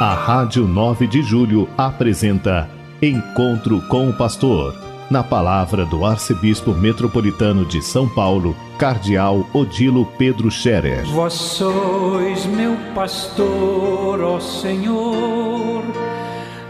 [0.00, 2.70] A Rádio 9 de Julho apresenta
[3.02, 4.72] Encontro com o Pastor,
[5.10, 11.04] na palavra do Arcebispo Metropolitano de São Paulo, Cardeal Odilo Pedro Scherer.
[11.06, 15.82] Vós sois meu pastor, ó Senhor,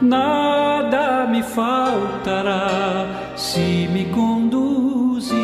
[0.01, 5.37] nada me faltará se me conduzis.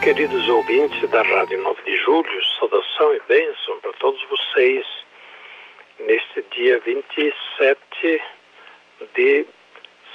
[0.00, 4.99] Queridos ouvintes da Rádio 9 de Julho, saudação e bênção para todos vocês
[6.06, 8.22] neste dia 27
[9.14, 9.46] de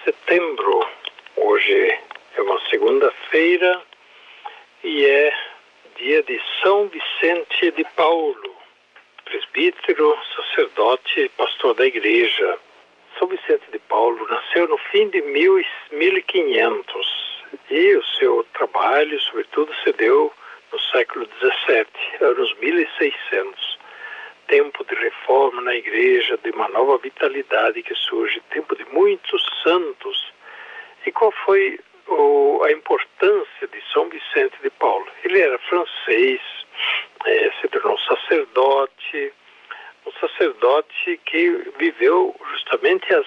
[0.03, 0.87] setembro.
[1.35, 1.99] Hoje
[2.35, 3.81] é uma segunda-feira
[4.83, 5.33] e é
[5.97, 8.55] dia de São Vicente de Paulo,
[9.25, 12.59] presbítero, sacerdote e pastor da igreja.
[13.19, 17.25] São Vicente de Paulo nasceu no fim de 1500
[17.69, 20.33] e o seu trabalho, sobretudo, se deu
[20.71, 21.85] no século XVII,
[22.21, 23.84] anos 1600 tempo de
[25.61, 30.33] na igreja, de uma nova vitalidade que surge, tempo de muitos santos.
[31.05, 35.07] E qual foi o, a importância de São Vicente de Paulo?
[35.23, 36.41] Ele era francês,
[37.25, 39.33] é, se tornou sacerdote,
[40.05, 43.25] um sacerdote que viveu justamente as,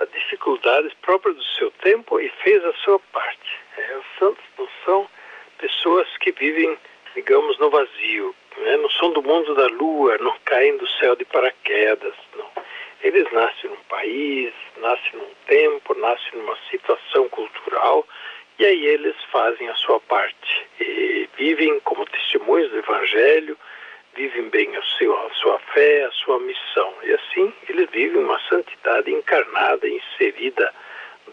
[0.00, 3.60] as dificuldades próprias do seu tempo e fez a sua parte.
[3.76, 5.08] É, os santos não são
[5.58, 6.76] pessoas que vivem,
[7.14, 8.76] digamos, no vazio, né?
[8.76, 12.50] não são do mundo da lua, não caem do céu de paraquedas, não.
[13.02, 18.06] Eles nascem num país, nascem num tempo, nascem numa situação cultural
[18.58, 23.56] e aí eles fazem a sua parte e vivem como testemunhos do Evangelho,
[24.14, 26.94] vivem bem a sua, a sua fé, a sua missão.
[27.02, 30.72] E assim eles vivem uma santidade encarnada, inserida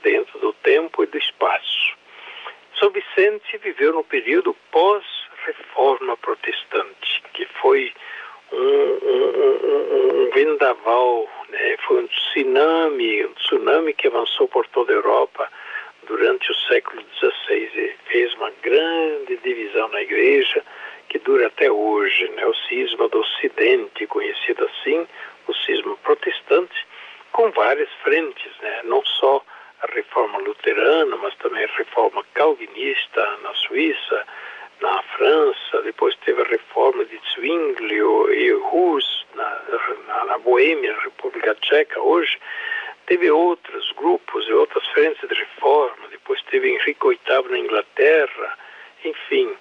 [0.02, 1.96] dentro do tempo e do espaço.
[2.78, 5.06] São Vicente viveu no período pós
[5.46, 7.94] reforma protestante, que foi
[8.54, 11.78] um, um, um, vendaval, né?
[11.88, 15.50] foi um tsunami, um tsunami que avançou por toda a Europa
[16.06, 20.64] durante o século XVI e fez uma grande divisão na igreja
[21.10, 22.46] que dura até hoje, né?
[22.46, 25.08] o cisma do Ocidente, conhecido assim,
[25.48, 26.88] o cisma protestante,
[27.32, 28.82] com várias frentes, né?
[28.84, 29.44] não só
[29.82, 34.26] a reforma luterana, mas também a reforma calvinista na Suíça,
[34.82, 37.98] na França, depois teve a reforma de Zwingli
[38.38, 39.62] e Rus na,
[40.08, 42.40] na, na Boêmia, República Tcheca hoje,
[43.06, 48.58] teve outros grupos e outras frentes de reforma, depois teve Henrique VIII na Inglaterra,
[49.04, 49.54] enfim.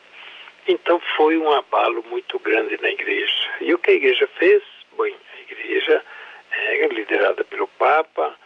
[0.69, 3.51] Então foi um abalo muito grande na igreja.
[3.61, 4.63] E o que a igreja fez?
[4.97, 6.05] Bem, a igreja
[6.53, 8.37] é liderada pelo Papa,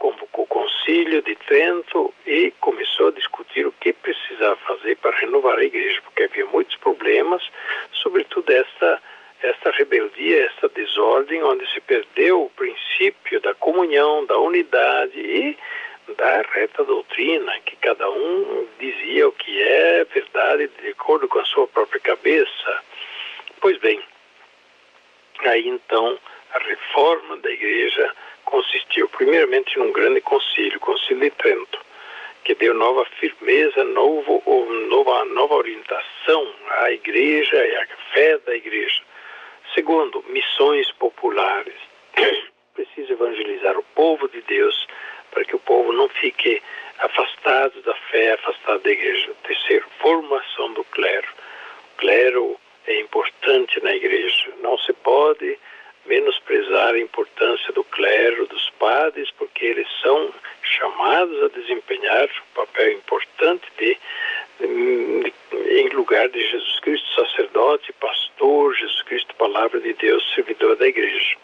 [0.00, 5.58] convocou o concílio de Trento e começou a discutir o que precisava fazer para renovar
[5.58, 7.42] a igreja, porque havia muitos problemas,
[7.92, 9.00] sobretudo esta
[9.42, 15.58] esta rebeldia, esta desordem, onde se perdeu o princípio da comunhão, da unidade e
[16.16, 21.44] da reta doutrina, que cada um dizia o que é verdade de acordo com a
[21.44, 22.82] sua própria cabeça.
[23.60, 24.00] Pois bem,
[25.40, 26.16] aí então
[26.54, 28.14] a reforma da igreja
[28.44, 31.80] consistiu primeiramente num grande concílio, o Concílio de Trento,
[32.44, 34.42] que deu nova firmeza, novo,
[34.88, 39.02] nova, nova orientação à igreja e à fé da igreja.
[39.74, 41.89] Segundo, missões populares.
[42.74, 44.86] Precisa evangelizar o povo de Deus
[45.30, 46.62] para que o povo não fique
[46.98, 49.32] afastado da fé, afastado da igreja.
[49.44, 51.28] Terceiro, formação do clero.
[51.94, 54.52] O clero é importante na igreja.
[54.60, 55.58] Não se pode
[56.06, 60.32] menosprezar a importância do clero, dos padres, porque eles são
[60.62, 63.96] chamados a desempenhar um papel importante de,
[64.58, 65.32] de,
[65.78, 71.36] em lugar de Jesus Cristo, sacerdote, pastor, Jesus Cristo, palavra de Deus, servidor da igreja.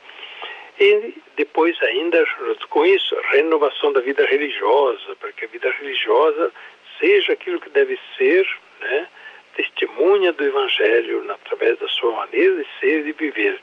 [0.78, 6.52] E depois ainda, junto com isso, renovação da vida religiosa, para que a vida religiosa
[6.98, 8.46] seja aquilo que deve ser,
[8.80, 9.08] né?
[9.54, 13.58] testemunha do Evangelho através da sua maneira de ser e de viver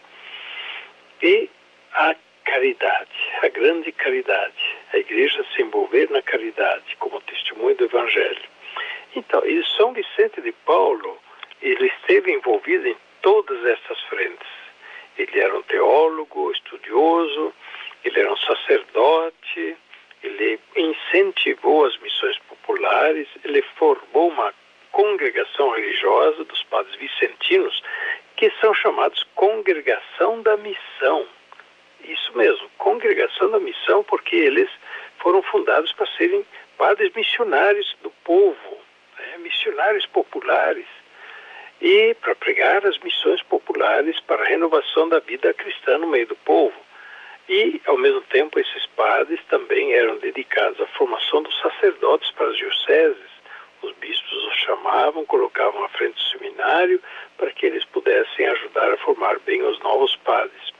[1.23, 1.49] e
[1.93, 8.43] a caridade, a grande caridade, a igreja se envolver na caridade como testemunho do Evangelho.
[9.15, 11.17] Então, e São Vicente de Paulo,
[11.61, 14.52] ele esteve envolvido em todas essas frentes.
[15.17, 17.53] Ele era um teólogo, estudioso,
[18.03, 19.77] ele era um sacerdote,
[20.23, 24.53] ele incentivou as missões populares, ele formou uma
[24.91, 27.83] congregação religiosa dos padres vicentinos
[28.35, 31.27] que são chamados congregação da missão.
[32.03, 34.69] Isso mesmo, congregação da missão, porque eles
[35.19, 36.45] foram fundados para serem
[36.77, 38.77] padres missionários do povo,
[39.17, 39.37] né?
[39.37, 40.87] missionários populares,
[41.83, 46.35] e para pregar as missões populares, para renovar renovação da vida cristã no meio do
[46.37, 46.73] povo.
[47.49, 52.55] E, ao mesmo tempo, esses padres também eram dedicados à formação dos sacerdotes para as
[52.55, 53.33] dioceses.
[53.81, 57.01] Os bispos os chamavam, colocavam à frente do seminário
[57.37, 60.71] para que eles pudessem ajudar a formar bem os novos padres.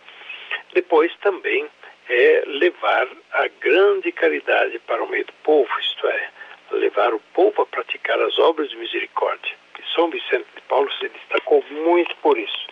[0.74, 1.68] Depois também
[2.08, 6.30] é levar a grande caridade para o meio do povo, isto é,
[6.72, 9.63] levar o povo a praticar as obras de misericórdia.
[9.94, 12.68] São Vicente de Paulo se destacou muito por isso.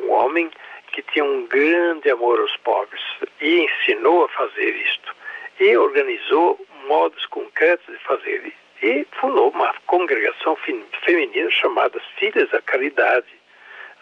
[0.00, 0.50] Um homem
[0.92, 3.02] que tinha um grande amor aos pobres
[3.40, 5.14] e ensinou a fazer isto.
[5.60, 8.52] E organizou modos concretos de fazer
[8.82, 10.56] e fundou uma congregação
[11.04, 13.26] feminina chamada Filhas da Caridade.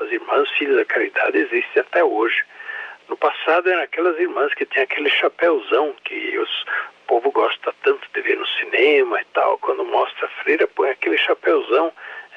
[0.00, 2.44] As Irmãs Filhas da Caridade existem até hoje.
[3.08, 8.06] No passado eram aquelas irmãs que tinham aquele chapéuzão que os, o povo gosta tanto
[8.12, 9.58] de ver no cinema e tal.
[9.58, 11.92] Quando mostra a freira, põe aquele chapéuzão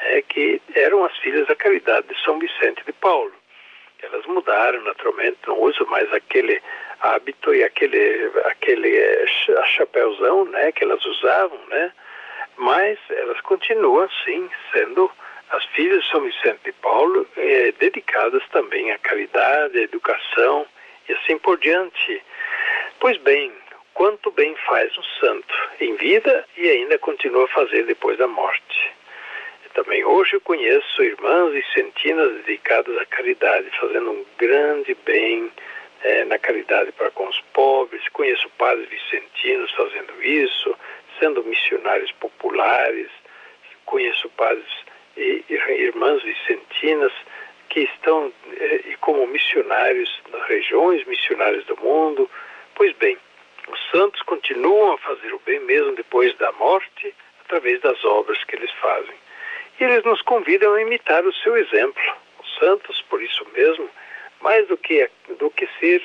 [0.08, 3.34] é, que eram as filhas da caridade de São Vicente de Paulo.
[4.02, 6.62] Elas mudaram, naturalmente, não usam mais aquele
[7.02, 9.26] hábito e aquele, aquele é,
[9.76, 11.92] chapéuzão né, que elas usavam, né?
[12.58, 15.12] Mas elas continuam, sim, sendo
[15.50, 20.66] as filhas de São Vicente de Paulo, eh, dedicadas também à caridade, à educação
[21.08, 22.22] e assim por diante.
[23.00, 23.54] Pois bem,
[23.94, 28.92] quanto bem faz um santo em vida e ainda continua a fazer depois da morte.
[29.78, 35.52] Também hoje eu conheço irmãs vicentinas dedicadas à caridade, fazendo um grande bem
[36.04, 38.02] eh, na caridade para com os pobres.
[38.10, 40.76] Conheço padres vicentinos fazendo isso,
[41.20, 43.08] sendo missionários populares.
[43.86, 44.66] Conheço padres
[45.16, 47.14] e, irmãs vicentinas
[47.70, 52.28] que estão eh, como missionários nas regiões missionárias do mundo.
[52.74, 53.16] Pois bem,
[53.72, 58.56] os santos continuam a fazer o bem mesmo depois da morte, através das obras que
[58.56, 59.27] eles fazem.
[59.80, 62.02] E eles nos convidam a imitar o seu exemplo.
[62.40, 63.90] Os santos, por isso mesmo,
[64.42, 66.02] mais do que, do que ser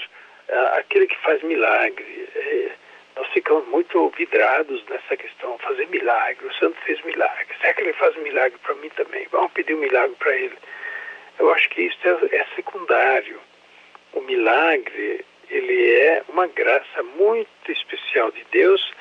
[0.48, 2.72] uh, aquele que faz milagre, eh,
[3.16, 6.46] nós ficamos muito vidrados nessa questão, fazer milagre.
[6.46, 7.46] O santo fez milagre.
[7.60, 9.26] Será que ele faz milagre para mim também?
[9.30, 10.56] Vamos pedir um milagre para ele.
[11.38, 13.40] Eu acho que isso é, é secundário.
[14.12, 18.92] O milagre, ele é uma graça muito especial de Deus,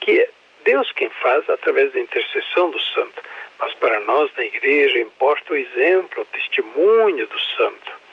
[0.00, 0.30] que é
[0.64, 3.22] Deus quem faz através da intercessão do santo.
[3.64, 8.04] Mas para nós na igreja importa o exemplo, o testemunho do santo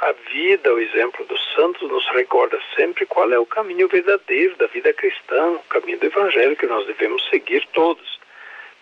[0.00, 4.66] a vida, o exemplo dos santos nos recorda sempre qual é o caminho verdadeiro da
[4.66, 8.18] vida cristã, o caminho do evangelho que nós devemos seguir todos.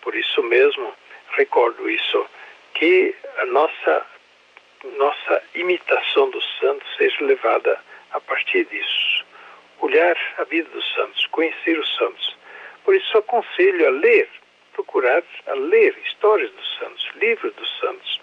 [0.02, 0.92] Por isso mesmo,
[1.32, 2.26] recordo isso,
[2.74, 4.06] que a nossa,
[4.98, 7.80] nossa imitação dos santos seja levada
[8.12, 9.24] a partir disso.
[9.80, 12.36] Olhar a vida dos santos, conhecer os santos.
[12.84, 14.28] Por isso aconselho a ler,
[14.76, 18.20] procurar a ler histórias dos santos, livros dos santos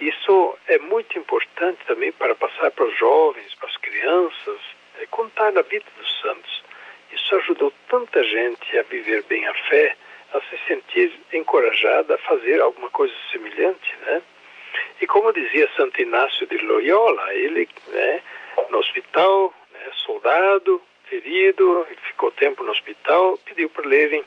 [0.00, 4.60] isso é muito importante também para passar para os jovens, para as crianças,
[5.00, 6.62] é contar a vida dos santos.
[7.12, 9.96] Isso ajudou tanta gente a viver bem a fé,
[10.32, 14.22] a se sentir encorajada a fazer alguma coisa semelhante, né?
[15.00, 18.22] E como dizia Santo Inácio de Loyola, ele, né,
[18.70, 24.22] no hospital, né, soldado, ferido, ficou tempo no hospital, pediu para lerem,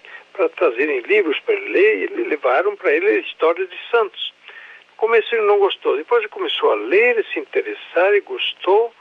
[0.50, 4.32] para trazerem livros para ele ler, e levaram para ele histórias de santos
[5.02, 5.98] começo ele não gostou.
[5.98, 8.94] Depois ele começou a ler, se interessar e gostou.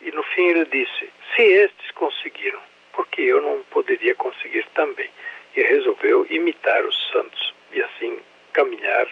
[0.00, 2.58] E no fim ele disse: se estes conseguiram,
[2.94, 5.10] porque eu não poderia conseguir também?
[5.54, 8.18] E resolveu imitar os santos e assim
[8.54, 9.06] caminhar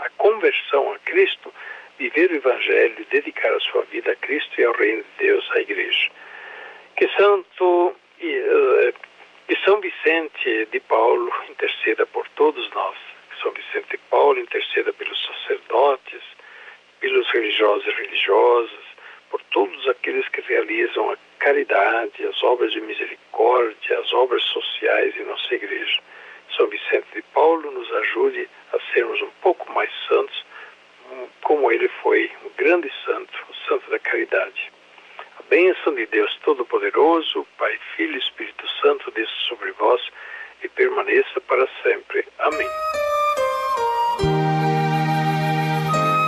[0.00, 1.52] a conversão a Cristo,
[1.98, 5.60] viver o Evangelho, dedicar a sua vida a Cristo e ao Reino de Deus, à
[5.60, 6.10] Igreja.
[6.96, 8.94] Que Santo e, uh,
[9.50, 12.96] que São Vicente de Paulo interceda por todos nós
[13.42, 16.22] são Vicente de Paulo interceda pelos sacerdotes,
[17.00, 18.84] pelos religiosos e religiosas,
[19.28, 25.24] por todos aqueles que realizam a caridade, as obras de misericórdia, as obras sociais em
[25.24, 26.00] nossa igreja.
[26.56, 30.46] São Vicente de Paulo nos ajude a sermos um pouco mais santos,
[31.42, 34.70] como ele foi um grande santo, o santo da caridade.
[35.50, 40.00] A bênção de Deus Todo-Poderoso, Pai, Filho e Espírito Santo, desça sobre vós
[40.62, 42.24] e permaneça para sempre.
[42.38, 42.68] Amém.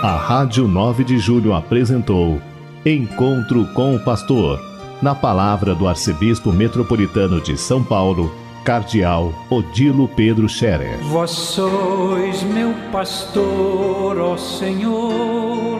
[0.03, 2.41] A Rádio 9 de Julho apresentou
[2.85, 4.59] Encontro com o Pastor,
[5.01, 8.29] na palavra do Arcebispo Metropolitano de São Paulo,
[8.65, 10.97] Cardeal Odilo Pedro Scherer.
[11.03, 15.79] Vós sois meu pastor, ó Senhor,